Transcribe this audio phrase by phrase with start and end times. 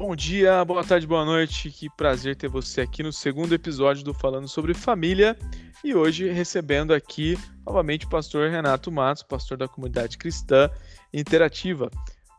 [0.00, 1.70] Bom dia, boa tarde, boa noite.
[1.70, 5.36] Que prazer ter você aqui no segundo episódio do Falando sobre Família.
[5.84, 10.70] E hoje recebendo aqui novamente o pastor Renato Matos, pastor da comunidade cristã
[11.12, 11.90] interativa.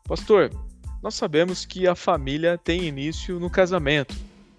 [0.06, 0.50] Pastor,
[1.04, 4.16] nós sabemos que a família tem início no casamento.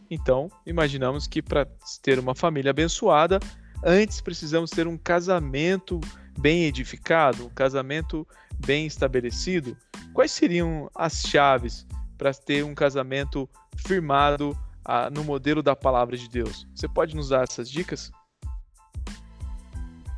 [0.09, 1.67] Então, imaginamos que para
[2.05, 3.41] ter uma família abençoada,
[3.85, 6.01] antes precisamos ter um casamento
[6.39, 8.25] bem edificado, um casamento
[8.65, 9.77] bem estabelecido.
[10.15, 11.85] Quais seriam as chaves
[12.17, 16.67] para ter um casamento firmado ah, no modelo da palavra de Deus?
[16.75, 18.11] Você pode nos dar essas dicas?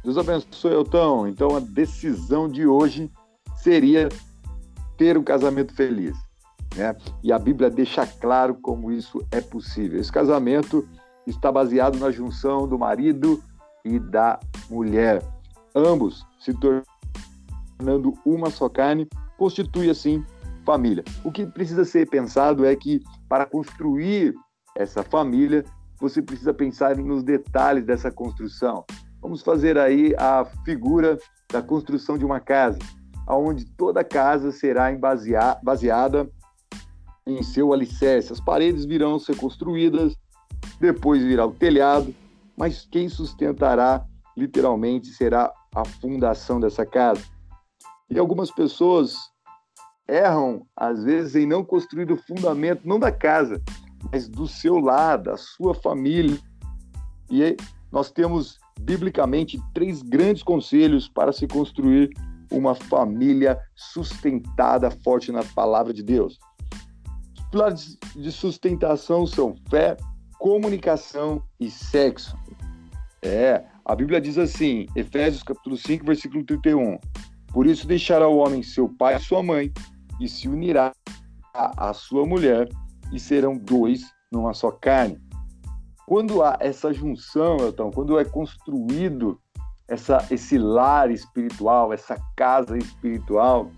[0.02, 1.28] Deus abençoe, Elton.
[1.28, 3.10] Então, a decisão de hoje
[3.56, 4.08] seria
[4.98, 6.16] ter um casamento feliz.
[6.76, 6.94] Né?
[7.22, 9.98] E a Bíblia deixa claro como isso é possível.
[9.98, 10.86] Esse casamento
[11.26, 13.42] está baseado na junção do marido
[13.84, 14.38] e da
[14.68, 15.22] mulher.
[15.74, 20.24] Ambos se tornando uma só carne, constitui assim
[20.64, 21.04] família.
[21.22, 24.34] O que precisa ser pensado é que para construir
[24.76, 25.64] essa família,
[26.00, 28.84] você precisa pensar nos detalhes dessa construção.
[29.22, 31.16] Vamos fazer aí a figura
[31.50, 32.78] da construção de uma casa
[33.28, 34.90] onde toda casa será
[35.62, 36.30] baseada
[37.26, 38.32] em seu alicerce.
[38.32, 40.14] As paredes virão ser construídas,
[40.78, 42.14] depois virá o telhado,
[42.56, 44.04] mas quem sustentará
[44.36, 47.22] literalmente será a fundação dessa casa.
[48.10, 49.16] E algumas pessoas
[50.08, 53.62] erram, às vezes, em não construir o fundamento, não da casa,
[54.12, 56.38] mas do seu lar, da sua família.
[57.30, 57.56] E
[57.90, 62.10] nós temos, biblicamente, três grandes conselhos para se construir
[62.50, 66.38] uma família sustentada, forte na palavra de Deus.
[67.36, 69.96] Os pilares de sustentação são fé,
[70.38, 72.36] comunicação e sexo.
[73.22, 76.98] É, a Bíblia diz assim, Efésios capítulo 5, versículo 31.
[77.52, 79.72] Por isso deixará o homem seu pai e sua mãe,
[80.20, 80.92] e se unirá
[81.54, 82.68] à sua mulher,
[83.12, 85.20] e serão dois numa só carne.
[86.06, 89.40] Quando há essa junção, então, quando é construído
[89.88, 93.70] essa, esse lar espiritual, essa casa espiritual,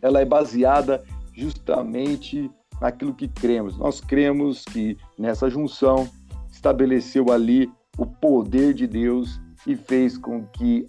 [0.00, 2.50] ela é baseada justamente
[2.80, 3.76] naquilo que cremos.
[3.76, 6.08] Nós cremos que nessa junção
[6.50, 10.86] estabeleceu ali o poder de Deus e fez com que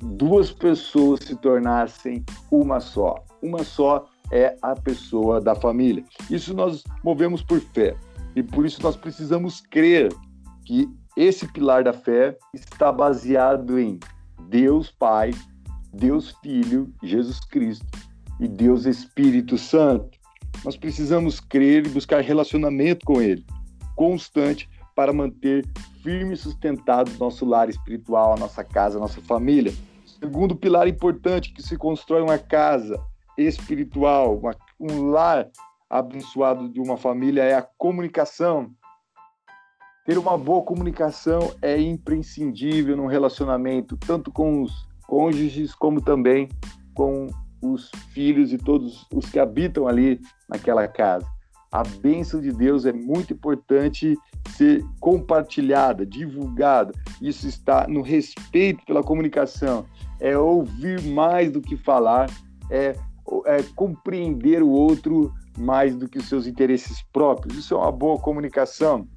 [0.00, 3.25] duas pessoas se tornassem uma só.
[3.42, 6.04] Uma só é a pessoa da família.
[6.30, 7.96] Isso nós movemos por fé.
[8.34, 10.12] E por isso nós precisamos crer
[10.64, 13.98] que esse pilar da fé está baseado em
[14.48, 15.30] Deus Pai,
[15.92, 17.86] Deus Filho, Jesus Cristo
[18.38, 20.18] e Deus Espírito Santo.
[20.64, 23.44] Nós precisamos crer e buscar relacionamento com Ele,
[23.94, 25.66] constante, para manter
[26.02, 29.72] firme e sustentado nosso lar espiritual, a nossa casa, a nossa família.
[30.04, 33.00] Segundo pilar importante que se constrói uma casa
[33.36, 35.48] espiritual, uma, um lar
[35.88, 38.70] abençoado de uma família é a comunicação.
[40.04, 46.48] Ter uma boa comunicação é imprescindível num relacionamento, tanto com os cônjuges como também
[46.94, 47.28] com
[47.62, 51.26] os filhos e todos os que habitam ali naquela casa.
[51.72, 54.16] A bênção de Deus é muito importante
[54.50, 56.92] ser compartilhada, divulgada.
[57.20, 59.84] Isso está no respeito pela comunicação.
[60.20, 62.30] É ouvir mais do que falar,
[62.70, 62.96] é,
[63.46, 67.58] é compreender o outro mais do que os seus interesses próprios.
[67.58, 69.08] Isso é uma boa comunicação.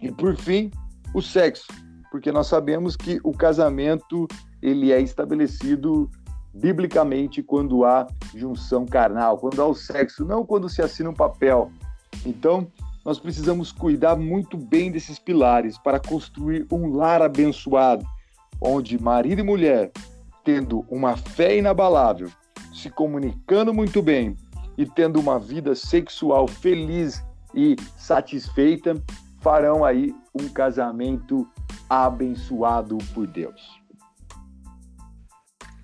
[0.00, 0.70] E por fim,
[1.14, 1.66] o sexo,
[2.10, 4.26] porque nós sabemos que o casamento
[4.60, 6.10] ele é estabelecido
[6.54, 11.70] biblicamente quando há junção carnal, quando há o sexo, não quando se assina um papel.
[12.24, 12.70] Então,
[13.04, 18.06] nós precisamos cuidar muito bem desses pilares para construir um lar abençoado,
[18.60, 19.92] onde marido e mulher,
[20.42, 22.30] tendo uma fé inabalável,
[22.74, 24.36] se comunicando muito bem
[24.76, 27.24] e tendo uma vida sexual feliz
[27.54, 29.00] e satisfeita,
[29.40, 31.48] farão aí um casamento
[31.88, 33.62] abençoado por Deus.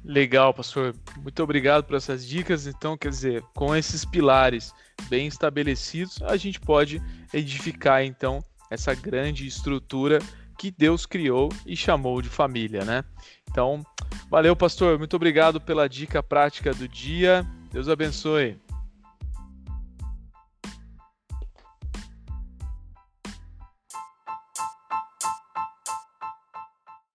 [0.04, 0.94] Legal, pastor.
[1.22, 2.66] Muito obrigado por essas dicas.
[2.66, 4.72] Então, quer dizer, com esses pilares
[5.08, 7.00] bem estabelecidos, a gente pode
[7.32, 10.18] edificar então essa grande estrutura
[10.58, 13.04] que Deus criou e chamou de família, né?
[13.50, 13.82] Então,
[14.30, 14.98] valeu, pastor.
[14.98, 17.44] Muito obrigado pela dica prática do dia.
[17.72, 18.58] Deus abençoe.